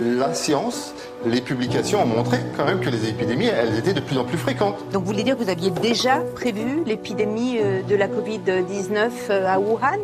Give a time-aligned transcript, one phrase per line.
[0.00, 0.94] La science,
[1.26, 4.38] les publications ont montré quand même que les épidémies, elles étaient de plus en plus
[4.38, 4.76] fréquentes.
[4.92, 9.46] Donc vous voulez dire que vous aviez déjà prévu l'épidémie euh, de la Covid-19 euh,
[9.46, 9.98] à Wuhan?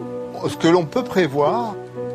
[0.49, 1.75] Ce que l'on peut prévoir,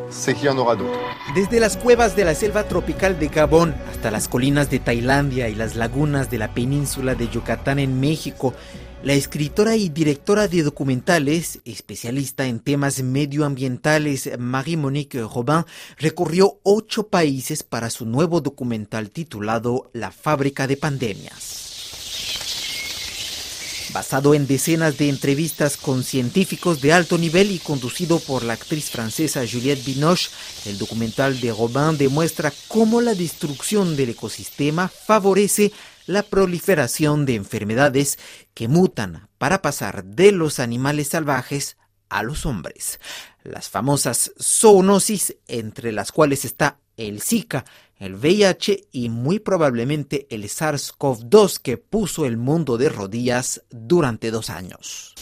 [0.10, 0.98] c'est qu'il y en aura d'autres.
[1.36, 5.56] Desde las cuevas de la selva tropical de Gabón hasta las colinas de Tailandia y
[5.56, 8.54] las lagunas de la península de Yucatán en México,
[9.04, 15.66] la escritora y directora de documentales, especialista en temas medioambientales, Marie-Monique Robin,
[15.98, 21.60] recorrió ocho países para su nuevo documental titulado La fábrica de pandemias.
[23.92, 28.90] Basado en decenas de entrevistas con científicos de alto nivel y conducido por la actriz
[28.90, 30.30] francesa Juliette Binoche,
[30.66, 35.74] el documental de Robin demuestra cómo la destrucción del ecosistema favorece
[36.06, 38.20] la proliferación de enfermedades
[38.54, 41.78] que mutan para pasar de los animales salvajes
[42.10, 43.00] a los hombres.
[43.44, 47.66] Las famosas zoonosis, entre las cuales está el Zika,
[47.98, 54.50] el VIH y muy probablemente el SARS-CoV-2 que puso el mundo de rodillas durante dos
[54.50, 55.14] años.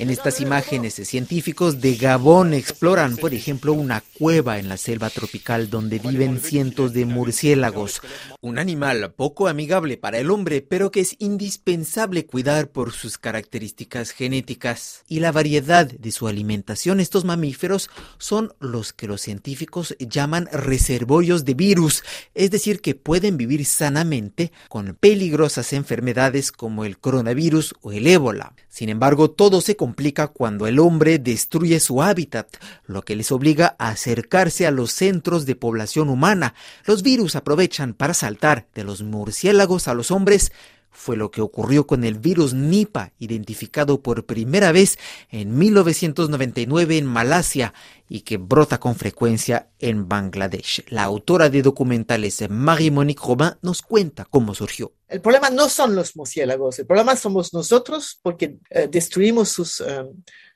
[0.00, 5.70] En estas imágenes, científicos de Gabón exploran, por ejemplo, una cueva en la selva tropical
[5.70, 8.02] donde viven cientos de murciélagos,
[8.40, 14.10] un animal poco amigable para el hombre, pero que es indispensable cuidar por sus características
[14.10, 16.98] genéticas y la variedad de su alimentación.
[16.98, 22.02] Estos mamíferos son los que los científicos llaman reservorios de virus,
[22.34, 28.56] es decir, que pueden vivir sanamente con peligrosas enfermedades como el coronavirus o el ébola.
[28.68, 32.48] Sin embargo, todo se complica cuando el hombre destruye su hábitat,
[32.86, 36.54] lo que les obliga a acercarse a los centros de población humana.
[36.86, 40.52] Los virus aprovechan para saltar de los murciélagos a los hombres,
[40.94, 44.98] fue lo que ocurrió con el virus Nipah, identificado por primera vez
[45.30, 47.74] en 1999 en Malasia
[48.08, 50.84] y que brota con frecuencia en Bangladesh.
[50.88, 54.92] La autora de documentales Marie-Monique Robin nos cuenta cómo surgió.
[55.08, 60.04] El problema no son los murciélagos, el problema somos nosotros porque eh, destruimos sus eh,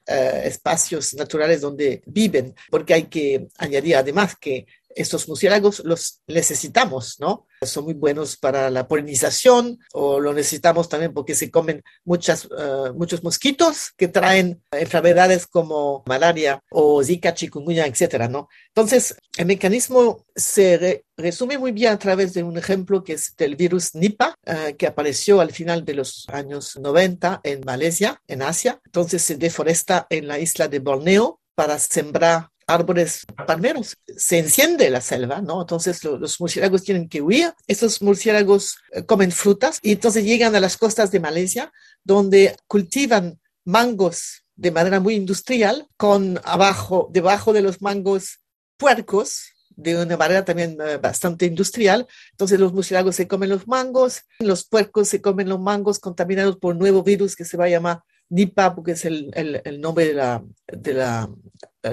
[0.06, 4.66] eh, espacios naturales donde viven, porque hay que añadir además que
[4.98, 7.46] estos murciélagos los necesitamos, ¿no?
[7.62, 12.92] Son muy buenos para la polinización o lo necesitamos también porque se comen muchas, eh,
[12.94, 18.48] muchos mosquitos que traen enfermedades como malaria o zika, chikungunya, etcétera, ¿no?
[18.68, 23.56] Entonces, el mecanismo se resume muy bien a través de un ejemplo que es del
[23.56, 28.80] virus Nipah, eh, que apareció al final de los años 90 en Malasia, en Asia.
[28.84, 33.96] Entonces se deforesta en la isla de Borneo para sembrar árboles palmeros.
[34.16, 35.62] Se enciende la selva, ¿no?
[35.62, 37.52] Entonces los murciélagos tienen que huir.
[37.66, 41.72] Estos murciélagos eh, comen frutas y entonces llegan a las costas de Malasia,
[42.04, 48.40] donde cultivan mangos de manera muy industrial, con abajo, debajo de los mangos
[48.76, 52.06] puercos, de una manera también eh, bastante industrial.
[52.32, 56.74] Entonces los murciélagos se comen los mangos, los puercos se comen los mangos contaminados por
[56.74, 60.14] un nuevo virus que se va a llamar Nipa, porque es el, el, nombre de
[60.14, 61.30] la, de la,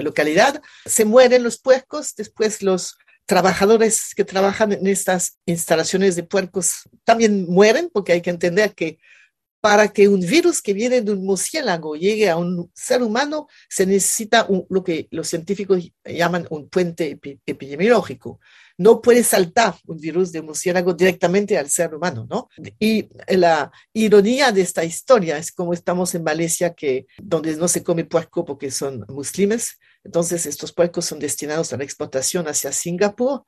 [0.00, 6.88] localidad, se mueren los puercos, después los trabajadores que trabajan en estas instalaciones de puercos
[7.04, 8.98] también mueren, porque hay que entender que
[9.66, 13.84] para que un virus que viene de un murciélago llegue a un ser humano, se
[13.84, 18.38] necesita lo que los científicos llaman un puente epidemiológico
[18.78, 22.48] no puede saltar un virus de murciélago directamente al ser humano, ¿no?
[22.78, 27.82] Y la ironía de esta historia es como estamos en Malasia, que, donde no se
[27.82, 33.42] come puerco porque son muslimes, entonces estos puercos son destinados a la exportación hacia Singapur,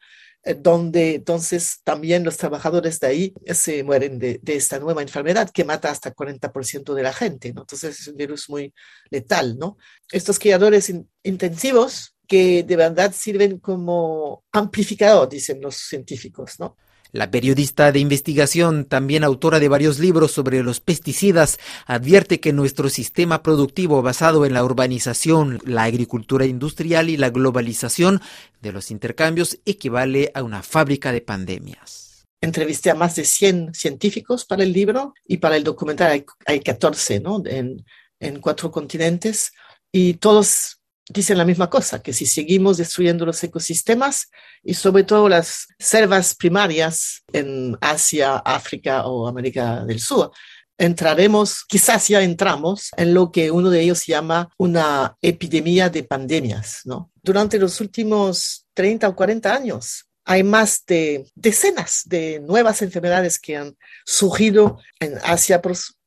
[0.45, 5.65] eh, donde entonces también los trabajadores de ahí se mueren de, esta nueva enfermedad que
[5.65, 7.63] mata hasta 40% de la gente, ¿no?
[7.63, 8.75] Entonces es un virus muy
[9.11, 9.79] letal, ¿no?
[10.13, 10.93] Estos criadores
[11.23, 16.77] intensivos que de verdad sirven como amplificador, dicen los científicos, ¿no?
[17.11, 22.91] La periodista de investigación, también autora de varios libros sobre los pesticidas, advierte que nuestro
[22.91, 28.21] sistema productivo basado en la urbanización, la agricultura industrial y la globalización
[28.61, 32.27] de los intercambios equivale a una fábrica de pandemias.
[32.43, 37.21] Entrevisté a más de 100 científicos para el libro y para el documental hay, 14
[37.21, 37.43] ¿no?
[37.47, 39.53] en cuatro continentes
[39.91, 40.78] y todos
[41.09, 44.31] dicen la misma cosa, que si seguimos destruyendo los ecosistemas
[44.63, 50.31] y sobre todo las selvas primarias en Asia, África o América del Sur,
[50.79, 56.83] entraremos, quizás ya entramos en lo que uno de ellos llama una epidemia de pandemias.
[57.23, 63.57] Durante los últimos 30 o 40 años, hay más de decenas de nuevas enfermedades que
[63.57, 65.61] han surgido en Asia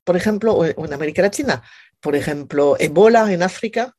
[0.03, 1.61] por ejemplo, o en América Latina.
[1.99, 3.95] Por ejemplo, Ebola en África,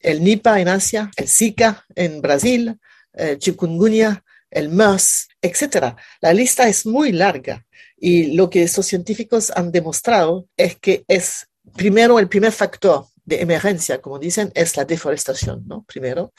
[0.00, 2.78] el Nipah en Asia, el Zika en Brasil,
[3.12, 5.96] el chikungunya, el MERS, etc.
[6.20, 7.64] La lista es muy larga
[7.96, 13.40] y lo que estos científicos han demostrado es que es primero el primer factor de
[13.40, 15.84] emergencia, como dicen, es la deforestación, ¿no?
[15.84, 16.32] Primero.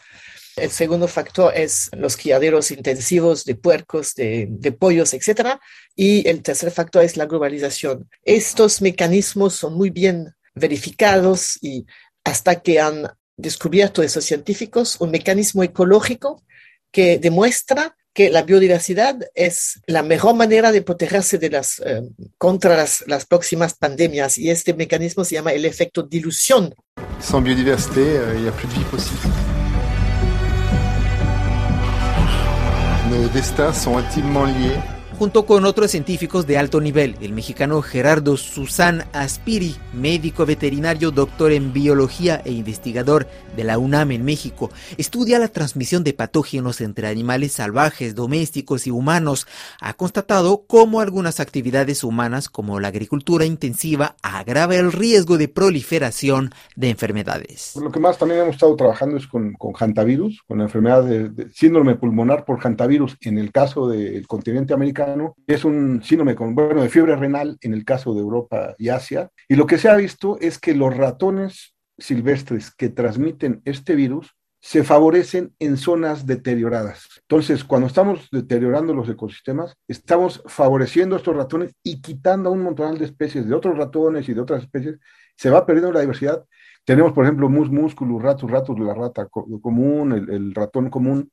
[0.55, 5.59] El segundo factor es los criaderos intensivos de puercos, de, de, pollos, etc.
[5.95, 8.09] Y el tercer factor es la globalización.
[8.23, 11.85] Estos mecanismos son muy bien verificados y
[12.27, 13.07] hasta que han
[13.37, 16.43] descubierto esos científicos un mecanismo ecológico
[16.91, 22.01] que demuestra que la biodiversidad es la mejor manera de protegerse de las, eh,
[22.37, 26.73] contra las, las, próximas pandemias y este mecanismo se llama el efecto dilución.
[27.19, 29.29] Sin biodiversité, il n'y a plus de vie possible.
[33.09, 38.37] Nos destins sont intimement liés junto con otros científicos de alto nivel, el mexicano Gerardo
[38.37, 43.25] Susan Aspiri, médico veterinario, doctor en biología e investigador
[43.55, 48.91] de la UNAM en México, estudia la transmisión de patógenos entre animales salvajes, domésticos y
[48.91, 49.47] humanos.
[49.81, 56.51] Ha constatado cómo algunas actividades humanas, como la agricultura intensiva, agrava el riesgo de proliferación
[56.75, 57.75] de enfermedades.
[57.81, 61.49] Lo que más también hemos estado trabajando es con, con hantavirus, con la enfermedad de,
[61.53, 65.06] síndrome pulmonar por hantavirus en el caso del continente americano
[65.47, 69.29] es un síndrome con, bueno, de fiebre renal en el caso de Europa y Asia.
[69.47, 74.35] Y lo que se ha visto es que los ratones silvestres que transmiten este virus
[74.59, 77.07] se favorecen en zonas deterioradas.
[77.21, 82.63] Entonces, cuando estamos deteriorando los ecosistemas, estamos favoreciendo a estos ratones y quitando a un
[82.63, 84.97] montón de especies de otros ratones y de otras especies.
[85.35, 86.43] Se va perdiendo la diversidad.
[86.83, 91.31] Tenemos, por ejemplo, mus musculus, ratus, ratus, la rata común, el ratón común,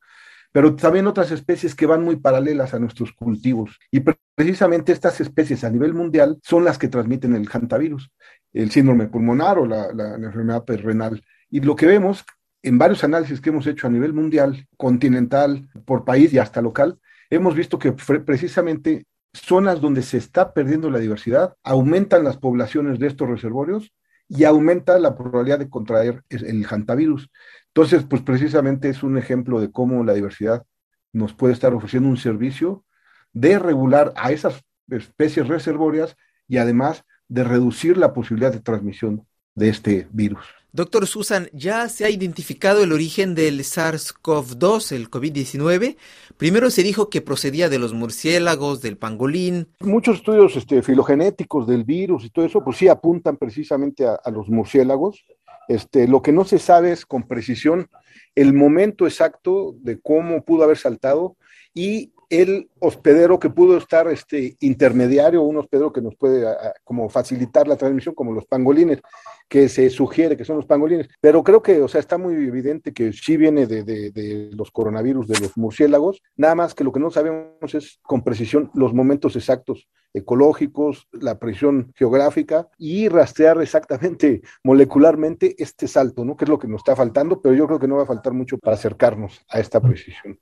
[0.54, 3.80] pero también otras especies que van muy paralelas a nuestros cultivos.
[3.90, 4.04] Y
[4.36, 8.12] precisamente estas especies a nivel mundial son las que transmiten el hantavirus,
[8.52, 11.24] el síndrome pulmonar o la, enfermedad renal.
[11.50, 12.24] Y lo que vemos
[12.62, 17.00] en varios análisis que hemos hecho a nivel mundial, continental, por país y hasta local,
[17.30, 23.08] hemos visto que precisamente zonas donde se está perdiendo la diversidad aumentan las poblaciones de
[23.08, 23.92] estos reservorios
[24.28, 27.28] y aumenta la probabilidad de contraer el hantavirus.
[27.76, 30.64] Entonces, pues precisamente es un ejemplo de cómo la diversidad
[31.12, 32.84] nos puede estar ofreciendo un servicio
[33.32, 36.16] de regular a esas especies reservorias
[36.46, 39.26] y además de reducir la posibilidad de transmisión
[39.56, 40.44] de este virus.
[40.70, 45.96] Doctor Susan, ¿ya se ha identificado el origen del SARS-CoV-2, el COVID-19?
[46.36, 49.66] Primero se dijo que procedía de los murciélagos, del pangolín.
[49.80, 54.48] Muchos estudios este, filogenéticos del virus y todo eso, pues sí apuntan precisamente a los
[54.48, 55.24] murciélagos.
[55.68, 57.88] Este, lo que no se sabe es con precisión
[58.34, 61.36] el momento exacto de cómo pudo haber saltado
[61.72, 66.46] y el hospedero que pudo estar este intermediario, un hospedero que nos puede
[66.82, 69.00] como facilitar la transmisión, como los pangolines,
[69.48, 71.08] que se sugiere que son los pangolines.
[71.20, 75.40] Pero creo que, o sea, está muy evidente que sí viene de, los coronavirus, de
[75.40, 79.88] los murciélagos, nada más que lo que no sabemos es con precisión los momentos exactos
[80.12, 86.36] ecológicos, la precisión geográfica y rastrear exactamente molecularmente este salto, ¿no?
[86.36, 88.32] Que es lo que nos está faltando, pero yo creo que no va a faltar
[88.32, 90.38] mucho para acercarnos a esta precisión.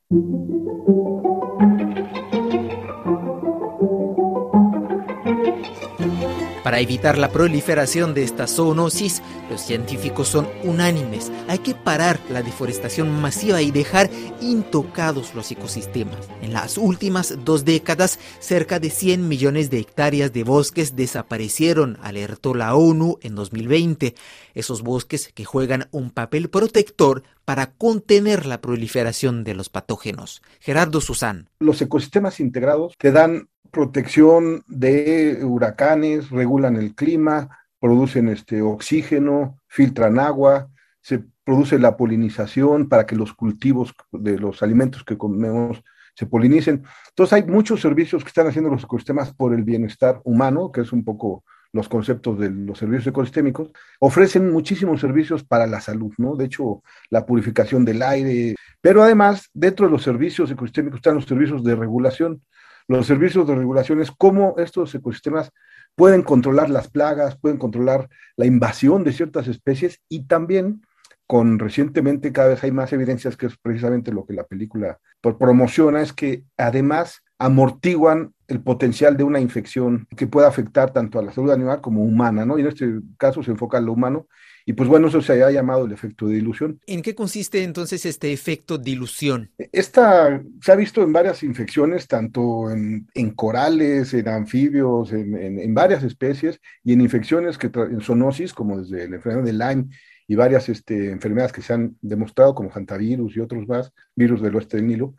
[6.63, 9.21] Para evitar la proliferación de esta zoonosis,
[9.51, 11.33] los científicos son unánimes.
[11.49, 14.11] Hay que parar la deforestación masiva y dejar
[14.41, 16.29] intocados los ecosistemas.
[16.41, 22.55] En las últimas dos décadas, cerca de 100 millones de hectáreas de bosques desaparecieron, alertó
[22.55, 24.15] la ONU en 2020.
[24.55, 30.43] Esos bosques que juegan un papel protector para contener la proliferación de los patógenos.
[30.61, 31.49] Gerardo Susán.
[31.59, 37.49] Los ecosistemas integrados te dan protección de huracanes, regulan el clima,
[37.81, 40.69] producen este oxígeno, filtran agua,
[41.01, 45.83] se produce la polinización para que los cultivos de los alimentos que comemos
[46.15, 46.85] se polinicen.
[47.09, 50.93] Entonces hay muchos servicios que están haciendo los ecosistemas por el bienestar humano, que es
[50.93, 56.37] un poco los conceptos de los servicios ecosistémicos, ofrecen muchísimos servicios para la salud, ¿no?
[56.37, 61.25] De hecho, la purificación del aire, pero además, dentro de los servicios ecosistémicos están los
[61.25, 62.43] servicios de regulación
[62.89, 65.51] los servicios de regulación es cómo estos ecosistemas
[65.95, 70.83] pueden controlar las plagas, pueden controlar la invasión de ciertas especies y también
[71.27, 74.99] con recientemente cada vez hay más evidencias que es precisamente lo que la película
[75.39, 81.23] promociona, es que además amortiguan el potencial de una infección que pueda afectar tanto a
[81.23, 82.57] la salud animal como humana, ¿no?
[82.57, 84.29] Y en este caso se enfoca en lo humano.
[84.65, 86.79] Y pues bueno, eso se ha llamado el efecto de dilución.
[86.87, 89.51] ¿En qué consiste entonces este efecto dilución?
[89.59, 96.61] Esta se ha visto en varias infecciones, tanto en, corales, en anfibios, en, varias especies,
[96.85, 99.85] y en infecciones que en zoonosis, como desde la enfermedad de Lyme
[100.29, 104.55] y varias este, enfermedades que se han demostrado, como hantavirus y otros más, virus del
[104.55, 105.17] oeste del Nilo,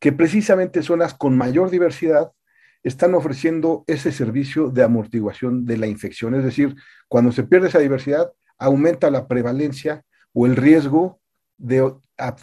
[0.00, 2.32] que precisamente zonas con mayor diversidad
[2.82, 6.34] están ofreciendo ese servicio de amortiguación de la infección.
[6.34, 6.74] Es decir,
[7.08, 10.02] cuando se pierde esa diversidad, aumenta la prevalencia
[10.32, 11.20] o el riesgo
[11.58, 11.94] de,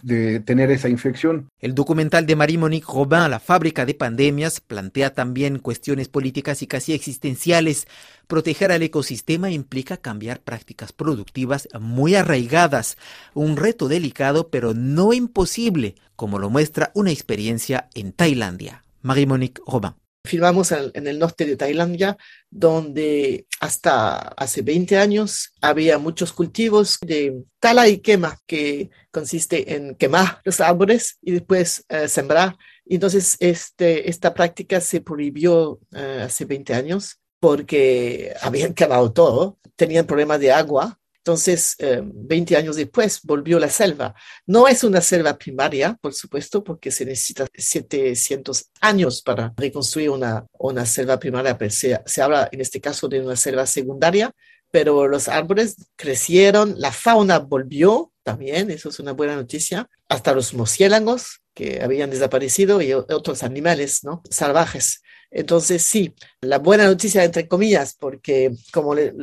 [0.02, 1.50] de, tener esa infección.
[1.60, 6.94] El documental de Marie-Monique Robin, La fábrica de pandemias, plantea también cuestiones políticas y casi
[6.94, 7.88] existenciales.
[8.28, 12.98] Proteger al ecosistema implica cambiar prácticas productivas muy arraigadas,
[13.34, 18.84] un reto delicado pero no imposible, como lo muestra una experiencia en Tailandia.
[19.02, 19.94] Marie-Monique Robin.
[20.28, 22.18] Filmamos en, el norte de Tailandia,
[22.50, 29.96] donde hasta hace 20 años había muchos cultivos de tala y quema, que consiste en
[29.96, 32.58] quemar los árboles y después eh, sembrar.
[32.86, 40.06] Entonces, este, esta práctica se prohibió eh, hace 20 años porque habían quemado todo, tenían
[40.06, 44.16] problemas de agua entonces, 20 eh, años después, volvió la selva.
[44.46, 50.46] No es una selva primaria, por supuesto, porque se necesita 700 años para reconstruir una,
[50.58, 54.32] una selva primaria, pero se, habla en este caso de una selva secundaria,
[54.72, 60.54] pero los árboles crecieron, la fauna volvió también, eso es una buena noticia, hasta los
[60.54, 64.22] murciélagos que habían desaparecido y otros animales ¿no?
[64.30, 65.02] salvajes.
[65.30, 69.14] Entonces, sí, la buena noticia, entre comillas, porque como le,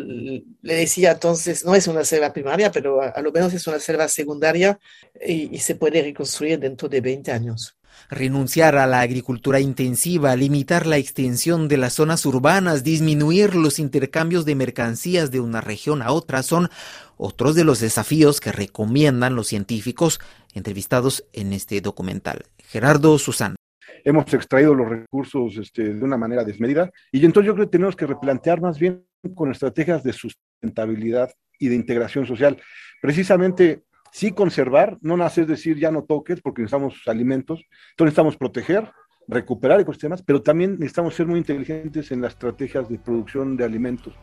[0.62, 4.78] decía, entonces no es una selva primaria, pero a, lo menos es una selva secundaria
[5.26, 7.76] y, y se puede reconstruir dentro de 20 años.
[8.10, 14.44] Renunciar a la agricultura intensiva, limitar la extensión de las zonas urbanas, disminuir los intercambios
[14.44, 16.70] de mercancías de una región a otra son
[17.16, 20.20] otros de los desafíos que recomiendan los científicos
[20.52, 22.44] entrevistados en este documental.
[22.58, 23.56] Gerardo Susana
[24.04, 26.90] hemos extraído los recursos este, de una manera desmedida.
[27.10, 31.68] Y entonces yo creo que tenemos que replantear más bien con estrategias de sustentabilidad y
[31.68, 32.60] de integración social.
[33.00, 33.82] Precisamente,
[34.12, 38.90] sí conservar, no nace decir ya no toques porque necesitamos alimentos, entonces necesitamos proteger,
[39.26, 44.14] recuperar ecosistemas, pero también necesitamos ser muy inteligentes en las estrategias de producción de alimentos.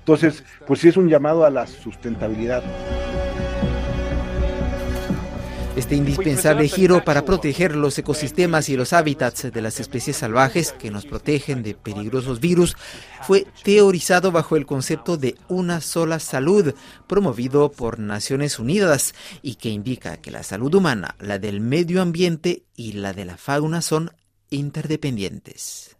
[0.00, 2.64] Entonces, pues sí es un llamado a la sustentabilidad.
[5.78, 10.90] Este indispensable giro para proteger los ecosistemas y los hábitats de las especies salvajes que
[10.90, 12.76] nos protegen de peligrosos virus
[13.22, 16.74] fue teorizado bajo el concepto de una sola salud,
[17.06, 22.64] promovido por Naciones Unidas y que indica que la salud humana, la del medio ambiente
[22.74, 24.10] y la de la fauna son
[24.50, 25.97] interdependientes.